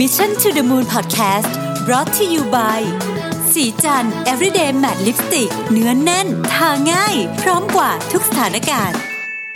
[0.00, 1.50] Mission to the Moon Podcast
[1.86, 2.80] brought to you by
[3.52, 8.98] ศรีจันทร์ everyday matte lipstick เนื้อแน่น ทาง่าย พร้อมกว่าทุกสถานการณ์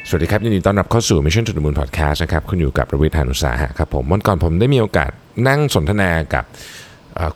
[0.08, 5.10] สวัสดีครับยินดีต้อนรับเข้าสู่ Mission to the Moon Podcast นะครับคุณอยู่กับรวิศ หาญอุตสาหะครับผมวันก่อนผมได้มีโอกาส
[5.48, 6.44] นั่งสนทนากับ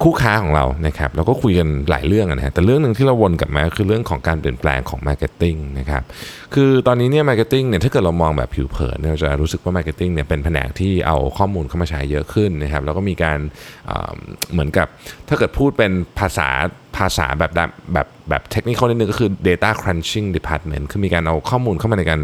[0.02, 6.02] คู่ค้าของเรานะครับแล้วก็คุยกันหลายเรื่องนะฮะแต่เรื่องหนึ่งที่เราวนกลับมาคือเรื่องของการเปลี่ยนแปลงของ marketing นะครับ
[6.54, 13.38] คือตอนนี้เนี่ย marketing เนี่ยถ้าเกิดเรามองแบบผิวเผินเราจะรู้สึกว่า marketing เนี่ยเป็นแผนกที่เอาข้อมูลเข้ามาใช้เยอะขึ้นนะครับแล้วก็มีการ
[13.86, 14.86] เหมือนกับ
[15.28, 16.48] ถ้าเกิดพูดเป็นภาษา
[16.96, 22.20] ภาษาแบบแบบแบบแบบเทคนิคนิดนึงก็คือ data crunching department คือมีการเอาข้อมูลเข้ามาในการ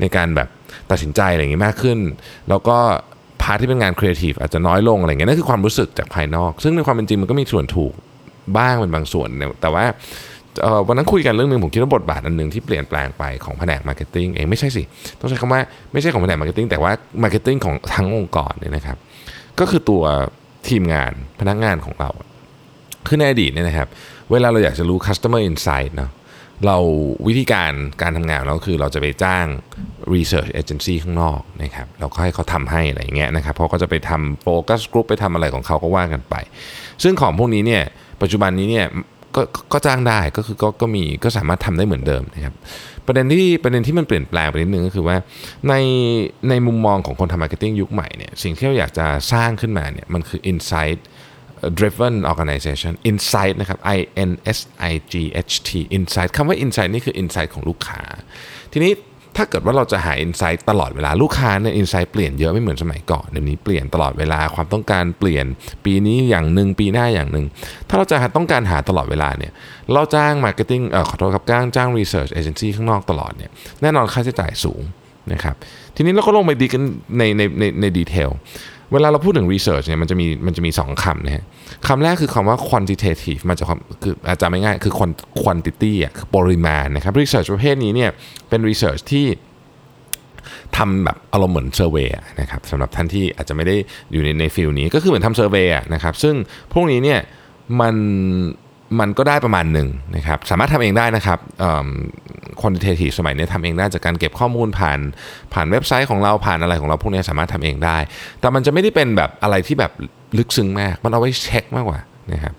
[0.00, 0.48] ในการแบบ
[0.90, 1.98] ตัดสินใจอะไรอย่างงี้มากขึ้น
[2.48, 2.78] แล้วก็
[3.42, 7.92] part ที่เป็นงานครีเอทีฟอาจจะน้อยลงอะไรเงี้ยนั่นคือความรู้สึกจากภายนอก ซึ่งในความเป็นจริงมันก็มีส่วนถูก
[8.58, 9.84] บ้างเป็นบางส่วนเนี่ยแต่ว่า
[10.88, 14.82] วันนั้นคุยกันเรื่องหนึ่งผมคิดว่าบทบาทอันหนึ่งที่เปลี่ยนแปลงไปของแผนก marketing เองไม่ใช่สิ
[15.20, 15.60] ต้องใช้คำว่า
[15.92, 18.96] ไม่ใช่ของแผนก marketing แต่ว่าmarketing ของทั้งองค์กรเนี่ยนะครับ
[19.60, 20.02] ก็คือตัว
[20.68, 22.10] ทีมงานพนักงานของเรา
[23.06, 23.88] คือในอดีตเนี่ยนะครับ
[24.32, 26.10] เวลาเราอยากจะรู้ customer insight เนาะ
[26.66, 26.76] เรา
[27.26, 29.46] วิธีการการทำงานเราคือเราจะไปจ้าง
[30.14, 36.34] research agency ข้างนอกนะครับเราก็ให้เขาทำให้อะไรอย่างเงี้ยนะครับเขาก็จะไปทำ focus group ไปทำอะไรของเขาก็ว่ากันไป
[37.02, 37.82] ซึ่งของพวกนี้เนี่ย
[38.22, 38.86] ปัจจุบันนี้เนี่ย
[39.36, 42.54] ก็ก็จ้างได้ก็คือก็ก็มีก็สามารถทำได้เหมือนเดิมนะครับ
[43.06, 45.16] ประเด็นที่ประเด็นที่มันเปลี่ยนแปลงไปนิดนึงก็คือว่า
[45.68, 45.74] ใน
[46.48, 50.98] ในมุมมองของคนทำ marketing ยุคใหม่เนี่ยสิ่งที่เราอยากจะสร้างขึ้นมาเนี่ยมันคือ insight
[51.78, 54.58] driven organization insight นะครับ I N S
[54.90, 55.14] I G
[55.50, 58.02] H T insight คำว่า insight นี่คือ insight ของลูกค้า
[58.74, 58.92] ทีนี้
[59.36, 65.46] ถ้าเกิดว่าเราจะหา insight ตลอดเวลาลูกค้าเนี่ย insight เปลี่ยนเยอะไม่เหมือนสมัยก่อนเดี๋ยวนี้เปลี่ยนตลอดเวลาความต้องการเปลี่ยน
[65.84, 67.46] ปีนี้อย่างหนึ่งปีหน้าอย่างหนึ่ง
[67.88, 69.52] ถ้าเราจะต้องการหาตลอดเวลาเนี่ย
[69.92, 73.50] เราจ้าง marketing เอ่อขอโทษครับจ้างจ้าง research agency ข้างนอกตลอดเนี่ย
[73.82, 74.82] แน่นอนค่าใช้จ่ายสูง
[75.32, 75.56] นะครับ
[75.94, 76.82] ทีนี้เราก็ลงไปดีกัน
[77.18, 78.30] ในในในใน detail
[78.92, 81.44] เวลาเราพูดถึง research เนี่ยมันจะมีมันจะมี2คำนะฮะ
[81.86, 83.66] คำแรกคือคำว่า quantitative มาจาก
[84.02, 84.94] คืออาจจะไม่ง่ายคือ
[85.42, 88.10] quantity อะคือปริมาณนะครับ research ประเภทนี้เนี่ย
[88.48, 89.26] เป็น research ที่
[90.76, 92.08] ทำแบบอารมณ์เหมือน survey
[92.40, 93.76] นะครับสำหรับท่านที่อาจจะไม่ได้
[94.12, 96.34] อยู่ในใน field นี้ก็คือเหมือนทำ surveyนะครับซึ่ง
[96.72, 97.20] พวกนี้เนี่ย
[97.80, 97.94] มัน
[99.00, 101.38] มันก็ได้ประมาณหนึ่งนะครับสามารถทำเองได้นะครับ
[102.62, 104.98] คุณ t i t a t i v e สมัยนี้ทำเองได้จากการเก็บข้อมูลผ่าน
[105.52, 107.98] ผ่านเว็บไซต์ของเราผ่านอะไรของเราพวกนี้สามารถทำเองได้
[108.40, 109.92] แต่มันจะไม่ได้เป็นแบบอะไรที่แบบ
[110.38, 112.00] ลึกซึ้งมาก มันเอาไว้เช็คมากกว่า
[112.32, 112.54] นะครับ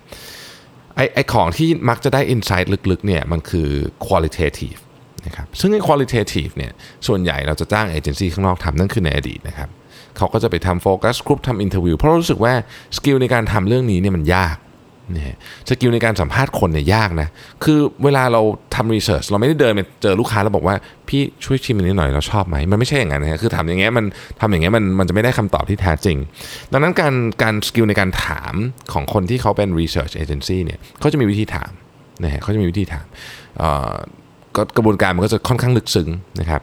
[0.96, 3.68] ไอไอของที่มักจะได้ insight ลึกๆเนี่ยมันคือ
[4.06, 4.80] qualitative
[5.26, 6.72] นะครับซึ่งไอ้ qualitative เนี่ย
[7.06, 9.68] ส่วนใหญ่เราจะจ้างเอเจนซี่ข้างนอกทำนั่นคือในอดีตนะครับ
[10.16, 12.54] เขาก็จะไปทำ focus group ทำ interview เพราะรู้สึกว่า
[12.96, 14.56] skill ในการทำเรื่องนี้เนี่ยมันยาก
[15.16, 15.36] เนี่ย
[15.68, 17.28] skill ในการสัมภาษณ์คนเนี่ยยากนะ
[17.64, 18.40] คือเวลาเรา
[18.74, 20.74] ทำ research เราไม่ได้เดินไปเจอลูกค้าแล้วบอกว่า
[21.08, 24.04] พี่ช่วยชิมอันนี้หน่อยเราชอบไหม มันไม่ใช่อย่างนั้นนะคือทำอย่างเงี้ยมัน
[24.40, 26.16] ทำอย่างเงี้ยมันมันจะไม่ได้คำตอบที่แท้จริง
[26.72, 28.54] ดังนั้นการการ skill ในการถาม
[28.92, 31.70] ของคนที่เขาเป็น research agency เนี่ยเขาจะมีวิธีถาม
[32.24, 33.06] นะฮะเขาจะมีวิธีถาม
[34.56, 36.08] ก็กระบวนการมันก็จะค่อนข้างลึกซึ้ง
[36.40, 36.60] นะครับ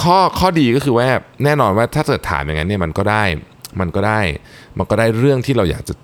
[0.00, 1.08] ข้อข้อดีก็คือว่า
[1.44, 3.24] แน่นอนว่าถ้าเกิดถามอย่างนั้นเนี่ยมันก็ได้
[3.80, 4.20] มันก็ได้
[4.78, 5.94] มันก็ได้เรื่องที่เราอยากจะ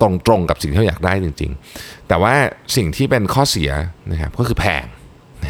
[0.00, 2.34] ตรงตรงกับสิ่งที่เราอยากได้จริง ๆ แต่ว่า
[2.76, 3.70] สิ่งที่เป็นข้อเสีย
[4.12, 4.84] นะครับก็คือแพง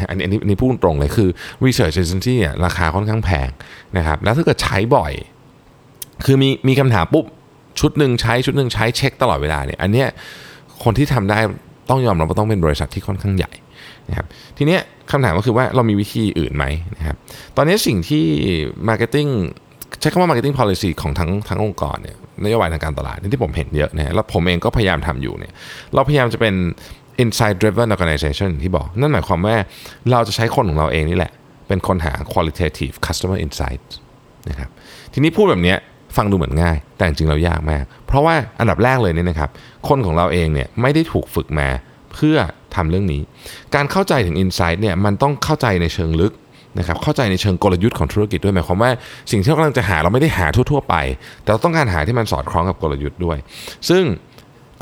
[0.09, 1.29] อันนี้อันนี้นนพูดตรงเลยคือ
[1.65, 3.49] research agency เนี่ยราคาค่อนข้างแพง
[3.97, 5.13] นะครับแล้วถ้าเกิดใช้บ่อย
[6.25, 7.25] คือมีมีคำถามปุ๊บ
[7.79, 10.07] ชุดหนึ่งใช้ชุดหนึ่งใช้เช็คตลอดเวลาเนี่ยอันเนี้ย
[10.83, 11.39] คนที่ทำได้
[11.89, 13.51] ต้องยอมรับว่าต้องเป็นบริษัทที่ค่อนข้างใหญ่
[14.09, 14.25] นะครับ
[14.57, 14.81] ทีเนี้ย
[15.11, 16.65] คำถามก็คือว่าเรามีวิธีอื่นไหม
[16.97, 17.15] นะครับ
[17.57, 18.25] ตอนนี้สิ่งที่
[18.89, 19.29] Marketing
[19.99, 25.53] ใช้คำว่า Marketing Policy ของทั้งทั้งองค์กรเนี่ย นโยบายทางการตลาดที่ผมเห็นเยอะนะแล้วผมเองก็พยายามทำอยู่เนี่ย
[25.93, 26.53] เราพยายามจะเป็น
[27.23, 29.55] insight driven organization ที่บอก นั่นหมายความว่า
[30.11, 31.31] เราจะใช้คนของเราเองนี่แหละ
[31.67, 33.83] เป็นคนหา qualitative customer insight
[34.49, 34.69] นะครับ
[35.13, 35.75] ทีนี้พูดแบบนี้
[36.17, 39.49] ฟังดูเหมือนง่าย แต่จริงเรายากมาก เพราะว่าอันดับแรกเลยเนี่ยนะครับ
[39.87, 41.67] คนของเราเองเนี่ยไม่ได้ถูกฝึกมา
[42.13, 42.37] เพื่อ
[42.75, 43.21] ทำเรื่องนี้
[43.75, 46.33] การเข้าใจถึง insight เนี่ยมันต้องเข้าใจในเชิงลึก
[46.79, 48.91] นะครับเข้าใจในเชิงกลยุทธ์ของธุรกิจด้วยหมายความว่า
[49.31, 50.95] สิ่งที่เรากำลังจะหาเราไม่ได้หาทั่ว ๆ ไป
[51.41, 53.37] แต่เราต้องการหาที่มันสอดคล้องกับกลยุทธ์ด้วย
[53.89, 54.03] ซึ่ง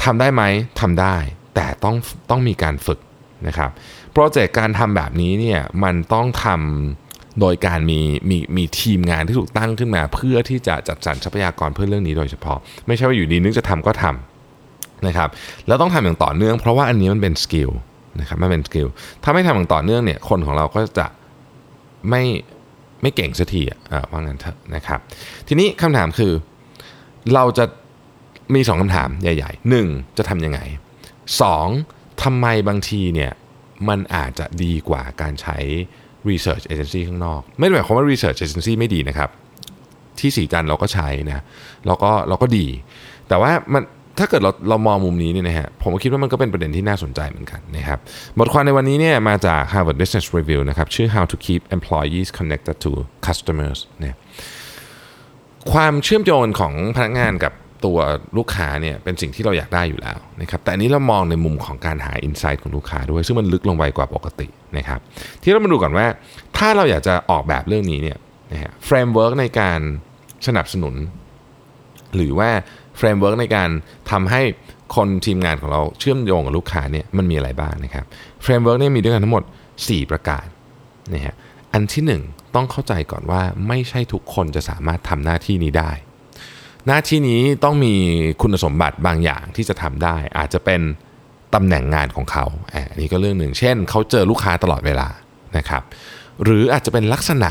[0.04, 0.44] ทำได้ไหม
[0.80, 1.16] ทำได้
[1.56, 1.96] แต่ต้อง
[2.30, 3.00] ต้องมีการฝึก
[3.48, 3.70] นะครับ
[4.14, 8.00] โปรเจกต์การทำแบบนี้เนี่ยมันต้องทำโดยการมี
[8.30, 12.58] มีมีทีมงานที่ถูกตั้งขึ้นมา เพื่อที่จะจัดสรรทรัพยากรเพื่อเรื่องนี้โดยเฉพาะ
[12.88, 15.30] ไม่ใช่ว่าอยู่ดีนึกจะทำก็ทำนะครับ
[15.68, 17.70] แล้วต้องทำอย่างต่อเนื่องเพราะว่าอันนี้มันเป็น skill
[18.20, 18.88] นะครับมันเป็น skill
[19.24, 21.06] ถ้าไม่ทำอย่างต่อเนื่องเนี่ยคนของเราก็จะ
[22.10, 22.24] ไม่
[23.02, 23.80] ไม่เก่งสักทีอะ
[24.12, 25.00] ว่างั้นเถอะนะครับ
[25.48, 26.34] ทีนี้คำถามคือ
[27.34, 27.66] เราจะ
[28.56, 29.88] มีสองคำถามใหญ่ๆหนึ่ง
[30.18, 30.60] จะทำยังไง
[31.42, 31.68] สอง
[32.24, 33.32] ทำไมบางทีเนี่ย
[33.90, 35.58] มันอาจจะดีกว่าการใช้
[36.30, 39.30] research agency ข้างนอก ไม่ได้หมายความว่า research agency ไม่ดีนะครับ
[40.20, 41.44] ที่สีจันเราก็ใช้นะ
[41.86, 42.68] เราก็เราก็ดี
[43.28, 43.84] แต่ว่ามัน
[44.20, 48.00] ถ้าเกิดเราเรามองมุมนี้เนี่ยนะฮะผมก็คิดว่ามันก็เป็นประเด็นที่น่าสนใจเหมือนกันนะครับ
[48.40, 52.92] บทความในวันนี้เนี่ยมาจาก Harvard Business Review นะครับชื่อ How to Keep Employees Connected to
[53.28, 54.16] Customers เนี่ย
[55.72, 57.54] ความเชื่อมโยงของพนักงานกับ
[57.86, 57.98] ตัว
[58.38, 64.48] ลูกค้าเนี่ยเป็นสิ่งที่เราอยากได้อยู่แล้วนะครับแต่อันนี้เรามองในมุมของการหาอินไซต์ของลูกค้าด้วย ซึ่งมันลึกลงไปกว่าปกติ
[64.78, 65.00] นะครับ
[65.42, 66.06] ทีนี้เรามาดูก่อนว่า
[66.58, 68.18] ถ้าเราอยากจะออกแบบเรื่องนี้เนี่ย
[68.52, 69.80] นะฮะ framework ในการ
[70.48, 70.96] สนับสนุน
[72.16, 72.50] หรือว่า
[72.98, 73.70] framework ในการ
[74.12, 74.42] ทำให้
[74.96, 78.06] คนทีมงานของเราเชื่อมโยงกับลูกค้าเนี่ยมันมีอะไรบ้างนะครับ
[78.44, 79.44] framework เนี่ยมีด้วยกันทั้งหมด
[79.78, 80.46] 4 ประการ
[81.14, 81.36] นะฮะ
[81.74, 85.92] อันที่ 1 ต้องเข้าใจก่อนว่าไม่ใช่ทุกคนจะสามารถทำหน้าที่นี้ได้
[86.88, 87.94] หน้าที่นี้ต้องมี
[88.42, 90.82] คุณสมบัติบางอย่างที่จะทำได้ อาจจะเป็น
[91.56, 92.46] ตำแหน่งงานของเขา
[92.90, 95.08] อันนี้ก็เรื่องหนึ่ง เช่น เขาเจอลูกค้าตลอดเวลา
[95.58, 95.84] นะครับ
[96.44, 97.50] หรืออาจจะเป็นลักษณะ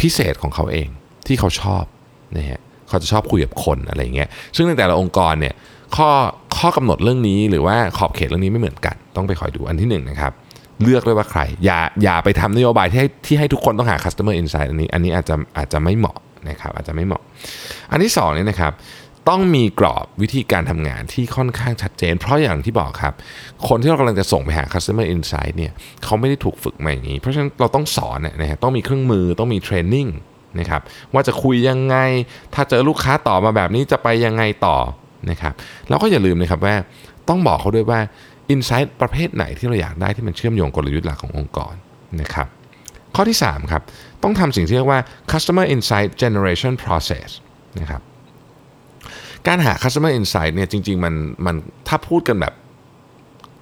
[0.00, 0.88] พิเศษของเขาเอง
[1.26, 1.84] ที่เขาชอบ
[2.36, 5.54] นะฮะ เขาจะชอบคุยกับคนอะไรเงี้ยซึ่งในแต่ละองค์กรเนี่ย
[5.96, 6.10] ข้อ
[6.58, 10.32] ข้อกำหนดเรื่องนี้หรือว่าขอบเขตเรื่องนี้ไม่เหมือนกัน ต้องไปคอยดูอันที่หนึ่งนะครับ
[10.82, 17.22] เลือกด้วยว่าใคร อย่าอย่าไปทำนโยบายที่ให้ที่ให้ทุกคนต้องหา customer insight อันนี้อันนี้อาจจะอาจจะไม่เหมาะนะครับอาจจะไม่เหมาะ
[17.90, 18.72] อันที่สองเนี่ยนะครับ
[19.28, 23.14] ต้องมีกรอบวิธีการทำงานที่ค่อนข้างชัดเจน เพราะอย่างที่บอกครับ
[23.68, 25.72] คนที่เรากำลังจะส่งไปหา customer insight เนี่ย
[26.04, 30.06] เขาไม่ได้ถูกฝึกมาอย่างนี้ เพราะฉะนั้นเราต้องสอนนะฮะต้องมีเครื่องมือต้องมีเทรนนิ่ง
[30.58, 30.80] นะครับ
[31.12, 31.96] ว่าจะคุยยังไง
[32.54, 34.76] ถ้าเจอลูกค้าต่อมาแบบนี้จะไปยังไงต่อ
[35.30, 35.54] นะครับ
[35.88, 36.74] แล้วก็อย่าลืมนะครับว่า
[37.28, 38.00] ต้องบอกเขาด้วยว่า
[38.54, 41.74] insight ประเภทไหนที่เราอยากได้ที่มันเชื่อมโยงกลยุทธ์หลักขององค์กร
[42.20, 42.46] นะครับ
[43.14, 43.82] ข้อที่ 3 ครับ
[44.22, 45.00] ต้องทำสิ่งที่เรียกว่า
[45.32, 47.28] customer insight generation process
[47.80, 48.02] นะครับ
[49.46, 51.14] การหา customer insight เนี่ยจริงๆมัน
[51.46, 51.56] มัน
[51.88, 52.54] ถ้าพูดกันแบบ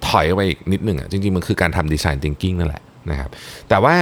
[0.07, 3.29] ถอยไปอีกนิดหนึ่งอะจริงๆ มันคือการทำ design thinking นั่นแหละนะครับ
[3.69, 3.95] แต่ว่า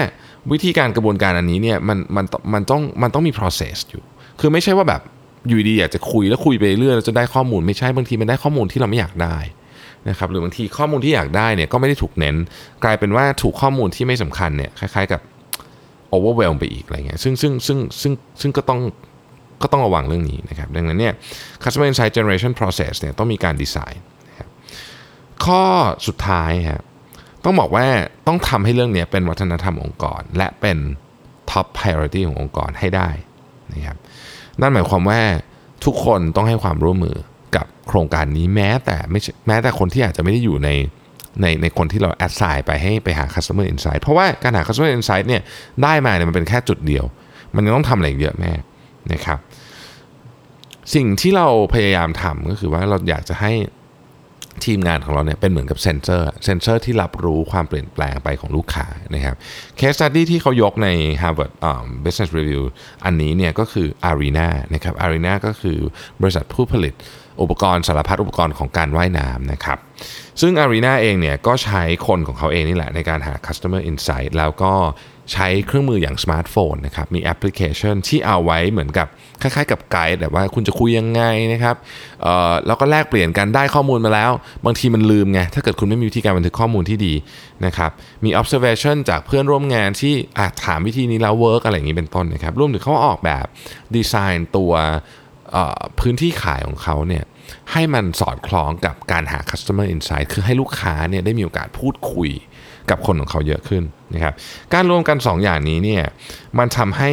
[0.51, 4.03] วิธีการกระบวนการอันนี้เนี่ยมันมันมันต้องมันต้องมี process อยู่
[4.39, 5.01] คือไม่ใช่ว่าแบบ
[5.47, 9.37] อยู่ดีอยากจะคุยแล้วคุยไปเรื่อยแล้วจะได้ข้อมูลไม่ใช่บางทีมันได้ข้อมูลที่เราไม่อยากได้
[10.09, 12.35] นะครับหรือบางทีข้อมูลที่อยากได้เนี่ยก็ไม่ได้ถูกเน้น
[12.83, 15.21] กลายเป็นว่าถูกข้อมูลที่ไม่สำคัญเนี่ยคล้ายๆกับ
[16.13, 18.79] overwhelm ไปอีกอะไรเงี้ยซึ่งซึ่งซึ่งซึ่งซึ่งก็ต้อง
[19.61, 21.13] ก็ต้องระวังเรื่องนี้นะครับ ดังนั้นเนี่ย
[21.63, 24.49] customer insight generation process เนี่ยต้องมีการดีไซน์นะครับ
[25.45, 25.61] ข้อ
[26.07, 26.83] สุดท้ายครับ
[27.47, 27.85] ต้องบอกว่า
[28.27, 30.77] ต้องทำให้เรื่องนี้เป็นวัฒนธรรมองค์กร และเป็น
[31.51, 33.09] top priority ขององค์กรให้ได้
[33.73, 33.97] นะครับ
[34.61, 35.21] นั่นหมายความว่า
[35.85, 37.17] ทุกคนต้องให้ความร่วมมือ
[37.55, 40.69] กับโครงการนี้แม้แต่ไม่แม้แต่คนที่อาจจะไม่ได้อยู่ใน
[41.41, 45.41] ในในคนที่เราแอดไซน์ไปให้ไปหา customer insight เพราะว่าการหา customer insight เนี่ย
[45.83, 47.05] ได้มาเนี่ยมันเป็นแค่จุดเดียว
[47.55, 48.51] มันยังต้องทำอะไรเยอะแยะ
[49.13, 49.39] นะครับ
[50.95, 53.51] สิ่งที่เราพยายามทำก็คือว่าเราอยากจะให้
[54.65, 59.35] ทีมงานของเราเนี่ยเป็นเหมือนกับเซนเซอร์เซนเซอร์ที่รับรู้ความเปลี่ยนแปลงไปของลูกค้านะครับ
[59.77, 60.89] case study ที่เขายกใน
[61.21, 62.63] Harvard um, Business Review
[63.05, 65.79] อันนี้เนี่ยก็คือ Arena นะครับ Arena ก็คือ
[66.21, 66.93] บริษัทผู้ผลิต
[67.41, 69.77] อุปกรณ์สารพัดอุปกรณ์ของการว่ายน้ำนะครับ
[70.41, 74.73] ซึ่ง Arena เองเนี่ยก็ใช้คนของเขาเองนี่แหละในการหา customer insight แล้วก็
[75.33, 79.07] ใช้เครื่องมืออย่างสมาร์ทโฟนนะครับมีแอปพลิเคชันที่เอาไว้เหมือนกับ
[79.41, 81.21] คล้ายๆ กับไกด์แต่ว่าคุณจะคุยยังไง
[81.53, 81.75] นะครับ
[82.67, 84.31] แล้วก็แลกเปลี่ยนกันได้ข้อมูลมาแล้ว
[84.65, 87.13] บางทีมันลืมไงถ้าเกิดคุณไม่มีวิธีการบันทึกข้อมูลที่ดี
[87.65, 87.91] นะครับ
[88.25, 90.13] มี observation จากเพื่อนร่วมงานที่
[90.65, 93.45] ถามวิธีนี้แล้ว work อะไรอย่างนี้เป็นต้นนะครับรวมถึงเขาออกแบบ
[93.95, 94.73] ดีไซน์ตัว
[95.99, 97.23] พื้นที่ขายของเขาเนี่ย
[97.71, 102.31] ให้มันสอดคล้องกับการหา customer insight คือให้ลูกค้าเนี่ยได้มีโอกาสพูดคุย
[102.89, 104.33] กับคนของเขาเยอะขึ้นนะครับ
[104.73, 106.03] การรวมกัน 2 อย่างนี้เนี่ย
[106.59, 107.11] มันทำให้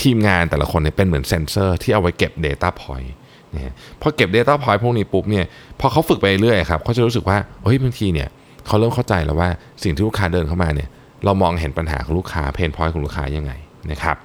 [0.00, 3.10] ทีมงานแต่ละคนเนี่ยเป็นเหมือนเซนเซอร์ที่เอาไว้เก็บ Data Point
[3.54, 5.46] นะพอเก็บ Data Point พวกนี้ปุ๊บเนี่ย
[5.80, 8.28] พอเขาฝึกไปเรื่อยครับเขาจะรู้สึกว่าเฮ้ยบางทีเนี่ย
[8.66, 9.48] เขาเริ่มเข้าใจแล้วว่า
[9.82, 10.88] สิ่งที่ลูกค้าเดินเข้ามาเนี่ย
[11.24, 13.52] เรามองเห็นปัญหาของลูกค้า pain point ของลูกค้ายังไง
[13.92, 14.16] นะครับ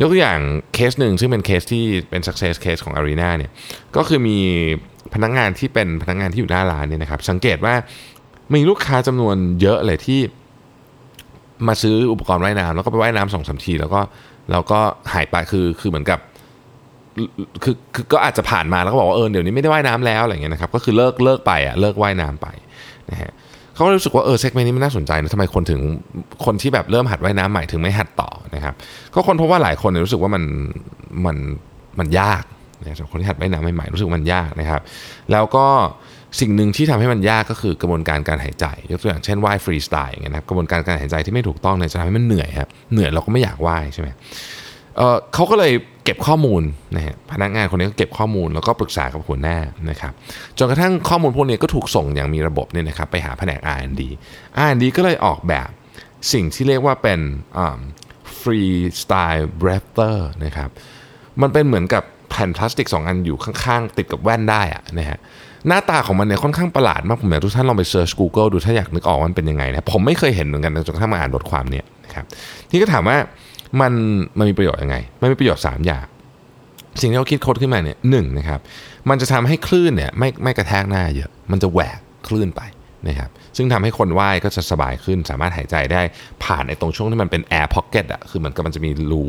[0.00, 0.38] ยกตัวอย่าง
[0.74, 3.50] เคสหนึ่งซึ่งเป็นเคสที่เป็น success case ของ Arena เนี่ย
[3.96, 4.38] ก็คือมี
[5.14, 7.74] พนักงงานที่เป็นพนักงงานที่อยู่หน้าร้านเนี่ยนะครับสังเกตว่า
[8.52, 10.20] มีลูกค้าจำนวนเยอะเลยที่
[11.68, 14.00] มาซื้ออุปกรณ์ว่ายน้ำแล้วก็ไปว่ายน้ำสองสามที แล้วก็
[14.50, 14.80] แล้วก็
[15.12, 16.18] หายไปคือคือเหมือนกับ
[17.62, 22.46] คือคือก็อาจจะผ่านมาแล้วก็บอกว่าเออเดี๋ยวนี้ไม่ได้ว่ายน้ำแล้วอะไรเงี้ยนะครับก็คือเลิกเลิกไปอะเลิกว่ายน้ำไป
[23.10, 23.30] นะฮะ
[23.74, 25.80] เขาก็รู้สึกว่าเออเซกเมนต์นี้มันน่าสนใจนะทำไมคนถึง
[26.44, 28.74] คนที่แบบเริ่มหัดว่ายน้ำใหม่ถึงไม่หัดต่อนะครับ
[29.14, 30.44] ก็คนพบว่าหลายคนรู้สึกว่ามัน
[31.26, 31.36] มัน
[31.98, 32.42] มันยาก
[32.80, 34.80] นะสำหรับคนที่หัดว่ายน้ำใหม่ๆรู้สึกมันยากนะครับ
[35.32, 35.66] แล้วก็
[36.40, 44.08] สิ่งหนึ่งที่ทำให้มันยากก็คือกระบวนการการหายใจ ยกตัวอย่างเช่นว่ายฟรีสไตล์อย่างเงี้ยนะครับกระบวนการการหายใจที่ไม่ถูกต้องเนี่ยจะทำให้มันเหนื่อยครับเหนื่อยเราก็ไม่อยากว่ายใช่ไหม
[44.96, 45.72] เเขาก็เลย
[46.04, 46.62] เก็บข้อมูล
[46.96, 49.58] นะฮะพนักงานคนนี้ก็เก็บข้อมูลแล้วก็ปรึกษากับหัวหน้า
[49.90, 50.12] นะครับ
[50.58, 54.02] จนกระทั่งข้อมูลพวกนี้ก็ถูกส่งอย่างมีระบบเนี่ยนะครับไปหาแผนก R&D
[54.66, 55.68] R&D ก็เลยออกแบบ
[56.32, 57.20] สิ่งที่เรียกว่าเป็น
[58.40, 58.60] ฟรี
[59.02, 60.70] สไตล์เบร t เตอร์นะครับ
[61.42, 65.18] มันเป็นเหมือนกับแผ่นพลาสติก 2 อันอยู่ข้างๆ ติดกับแว่นได้อะนะฮะ
[65.68, 72.24] หน้าตาของมันเนี่ยค่อนข้างประหลาดมากผมอยากทุกท่านลองไปเซิร์ช Google ดูถ้าอยากนึกออกมันเป็นยังไงนะผมไม่เคยเห็นเหมือนกันจนกระทั่งมาอ่านบทความเนี่ยนะครับ
[72.70, 73.16] ที่ก็ถามว่า
[73.80, 73.92] มัน
[74.38, 76.06] มันมีประโยชน์ยังไง มันมีประโยชน์ 3 อย่าง
[77.00, 78.60] สิ่งที่เขาคิดค้นขึ้นมาเนี่ยหนึ่งนะครับ
[79.08, 82.62] มันจะทำให้คลื่นเนี่ยไม่ไม่กระแทกหน้าเยอะ มันจะแหวกคลื่นไป
[83.08, 86.02] นะครับซึ่งทำให้คนว่ายก็จะสบายขึ้น สามารถหายใจได้
[86.44, 89.24] ผ่านในตรงช่วงที่มันเป็น air pocket อะคือมันก็มันจะมีรู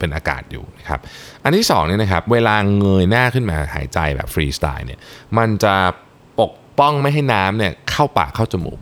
[0.00, 1.00] เป็นอากาศอยู่นะครับ
[1.44, 4.98] อันที่2เนี่ยนะครับเวลาเงยหน้าขึ้นมาหายใจแบบฟรีสไตล์เนี่ย
[5.38, 5.74] มันจะ
[6.40, 8.78] ปกป้องไม่ให้น้ำเนี่ยเข้าปากเข้าจมูก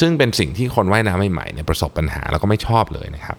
[0.00, 3.36] ซึ่งเป็นสิ่งที่คนว่ายน้ำใหม่ๆเนี่ยประสบปัญหาแล้วก็ไม่ชอบเลยนะครับ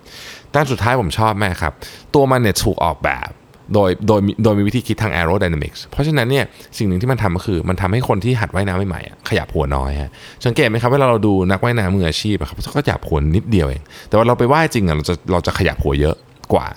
[0.56, 1.74] ด้านสุดท้ายผมชอบมากครับ
[2.16, 3.30] ตัวมันเนี่ยถูกออกแบบ
[3.74, 6.46] โดยโดยโดยมีวิธีคิดทาง aerodynamics เพราะฉะนั้นเนี่ย
[6.78, 10.12] สิ่งหนึ่งที่มันทำก็คือ มันทำให้คนที่หัดว่ายน้ำใหม่ๆขยับหัวน้อยฮะ
[10.46, 16.16] สังเกตไหมครับเวลาเราดูนักว่ายน้ำมืออาชีพครับเขาขยับหัวนิดเดียวเองแต่ว่าเราไปว่ายจริงอะเราจะเราจะขยับหัวเยอะ
[16.54, 16.68] กว่า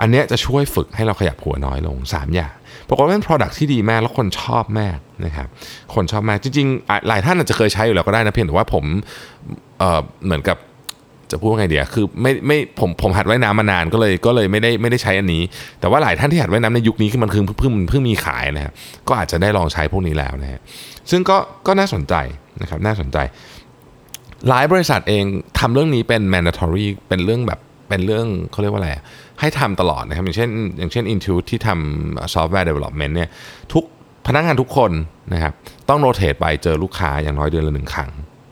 [0.00, 2.52] อันเนี้ยจะช่วยฝึกให้เราขยับหัวน้อยลง 3 อย่าง
[2.88, 5.48] ปรากฏว่าเป็น product ที่ดีมากแล้วคนชอบมากนะครับ
[5.94, 8.84] คนชอบมากจริงๆ หลายท่านอาจจะเคยใช้อยู่แล้วก็ได้นะเพียงแต่ว่าผม
[9.78, 10.58] เเหมือนกับ
[11.30, 15.42] จะพูดไงเดียคือไม่ไม่ผมผมหัดว่ายน้ำมานานก็เลยก็เลยไม่ได้ไม่ได้ใช้อันนี้
[15.80, 18.72] แต่ว่าหลายท่านที่หัดว่ายน้ำในยุคนี้คือมันคือเพิ่งเพิ่งมีขายนะครับ
[19.08, 20.60] ก็อาจจะได้ลองใช้พวกนี้แล้วนะฮะ
[21.10, 21.36] ซึ่งก็
[21.66, 22.14] ก็น่าสนใจ
[22.60, 23.18] นะครับน่าสนใจ
[24.48, 25.24] หลายบริษัทเอง
[25.58, 28.90] ทำเรื่องนี้เป็น mandatory เป็นเรื่องแบบ เป็นเรื่องเขาเรียกว่าอะไร
[29.40, 33.28] ให้ทำตลอดนะครับ อย่างเช่นอย่างเช่น Intuit ที่ทำ software development เนี่ย
[33.72, 33.84] ทุก
[34.26, 34.92] พนักงานทุกคน
[35.34, 35.52] นะครับ
[35.88, 38.10] ต้องโรเตทไปเจอลูกค้าอย่างน้อยเดือนละหนึ่งครั้ง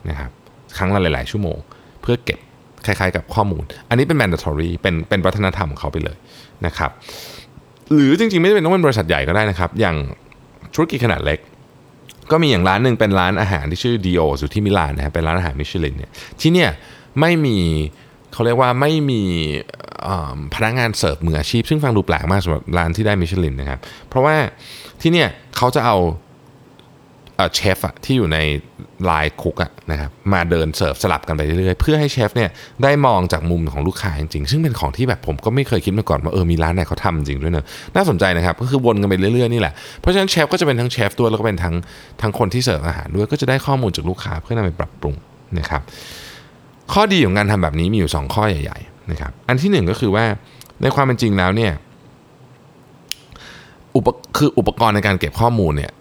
[0.09, 0.30] นะครับ
[0.76, 1.59] ครั้งละหลาย ๆ ชั่วโมง
[2.02, 2.38] เพื่อเก็บ
[2.87, 6.16] คล้าย ๆ กับข้อมูล อันนี้เป็น mandatory เป็นเป็นวัฒนธรรมของเขาไปเลย
[6.66, 6.90] นะครับ
[7.92, 9.97] หรือจริง ๆ ไม่จำเป็นต้องเป็นบริษัทใหญ่ก็ได้นะครับ อย่าง
[10.75, 11.38] ธุรกิจขนาดเล็ก
[12.30, 16.71] ก็มีอย่างร้านหนึ่งเป็นร้านอาหารที่ชื่อดีโออยู่ที่มิลานนะครับเป็นร้านอาหารมิชลินเนี่ยที่เนี่ย
[17.21, 17.59] ไม่มี
[18.32, 19.23] เขาเรียกว่าไม่มี
[20.54, 24.37] พนักงานเสิร์ฟมืออาชีพ ซึ่งฟังดูแปลกมากสำหรับร้านที่ได้มิชลินนะครับ เพราะว่า
[25.00, 25.99] ที่เนี่ยเขาจะเอา
[27.54, 28.38] เชฟอะที่อยู่ใน
[29.11, 32.50] ลายคุกอะนะครับมาเดินเสิร์ฟสลับกันไปเรื่อยๆ เพื่อให้เชฟเนี่ย
[32.82, 37.64] ได้มองจากมุมของลูกค้าจริงๆ ซึ่งเป็นของที่แบบผมก็ไม่เคยคิดมาก่อนว่าเออมีร้านไหนเขาทำจริงด้วยเนอะ
[37.97, 41.75] น่าสนใจนะครับ ก็คือวนกันไปเรื่อยๆนี่แหละ เพราะฉะนั้นเชฟก็จะเป็นทั้งเชฟด้วยแล้วก็เป็นทั้ง
[42.20, 45.14] ทั้งคนที่เสิร์ฟอาหารด้วยก็จะได้ข้อมูลจากลูกค้าเพื่อนำไปปรับปรุง
[45.58, 45.82] นะครับ
[46.92, 50.25] ข้อดีของการทำแบบนี้มีอยู่ 2 ข้อใหญ่ๆนะครับอันที่ 1 ก็คือว่า
[50.83, 51.73] ในความเป็นจริงแล้วเนี่ย
[53.95, 55.92] อุปคืออุปกรณ์ในการเก็บข้อมูลเนี่ย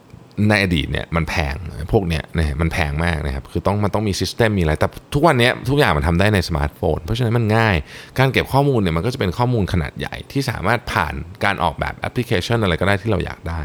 [0.49, 1.55] ในอดีตเนี่ยมันแพง
[1.91, 7.75] พวกเนี้ยนะมันแพงมากนะครับคือต้องมันต้องมี system มีอะไรแต่ทุกวันนี้ทุกอย่างมันทำได้ในสมาร์ทโฟน เพราะฉะนั้นมันง่าย
[8.19, 11.13] การเก็บข้อมูลเนี่ยมันก็จะเป็นข้อมูลขนาดใหญ่ที่สามารถผ่าน
[11.43, 13.61] การออกแบบแอปพลิเคชันอะไรก็ได้ที่เราอยากได้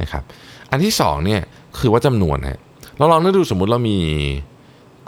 [0.00, 0.22] นะครับ
[0.70, 1.40] อันที่2เนี่ย
[1.80, 2.60] คือว่าจำนวนนะ
[2.98, 3.98] เราลองนึกดูสมมุติเรามี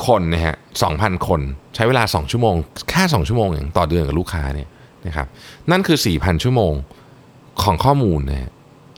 [0.07, 1.41] คนนะฮะสองพันคน
[1.75, 2.55] ใช้เวลา 2 ชั่วโมง
[2.91, 4.69] แค่ 2 ชั่วโมงอย่างต่อเดือนกับลูกค้าเนี่ย
[5.07, 5.27] นะครับ
[5.71, 6.73] นั่นคือ 4,000 ชั่วโมง
[7.63, 8.51] ของข้อมูลนะ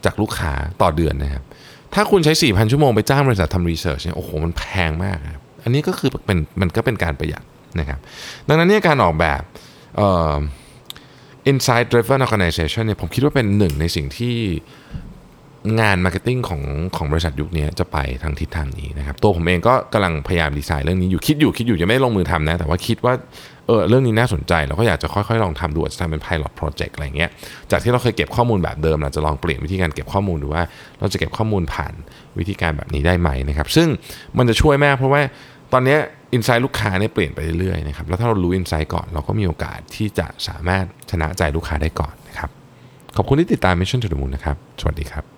[0.04, 0.52] จากลูกค้า
[0.82, 1.42] ต่อเดือนนะครับ
[1.94, 7.42] ถ้าคุณใช้ 4,000 ชั่วโมงไปจ้างบริษัททำ research เนี่ยโอ้โหมันแพงมากครับอันนี้ก็คือเป็นมันก็เป็นการประหยัด
[7.80, 7.98] นะครับ
[8.48, 9.42] ดังนั้นเนี่ยการออกแบบ
[9.96, 10.34] เอ่อ
[11.50, 14.36] insight driven organization เนี่ยผมคิดว่าเป็นหนึ่งในสิ่งที่
[15.80, 16.62] งาน marketing ของ
[16.96, 23.14] ของบริษัทยุคนี้จะไปทางทิศทางนี้นะครับ ตัวผมเองก็กำลังพยายามดีไซน์เรื่องนี้อยู่คิดอยู่คิดอยู่ยังไม่ลงมือทำนะ แต่ว่าคิดว่า
[23.66, 27.30] เออเรื่องนี้น่าสนใจเราก็อยากจะค่อยๆ ลองทำดูจะทำเป็น pilot project อะไรเงี้ย
[27.70, 30.62] จากที่เราเคยเก็บข้อมูลแบบเดิมเราจะลองเปลี่ยนวิธีการเก็บข้อมูลดูว่า
[31.00, 31.92] เราจะเก็บข้อมูลผ่าน
[32.38, 33.88] วิธีการแบบนี้ได้ไหมนะครับ ซึ่ง
[34.38, 35.20] มันจะช่วยมากเพราะว่า
[35.72, 35.96] ตอนนี้
[36.32, 42.50] อินไซต์ลูกค้าเนี่ยเปลี่ยนไปเรื่อยๆนะครับแล้วถ้าเรารู้อินไซต์ก่อนเราก็มีโอกาสที่จะสามารถชนะใจลูกค้าได้ก่อนนะครับ
[43.16, 45.38] ขอบคุณที่ติดตาม Mission to the Moon นะครับสวัสดีครับ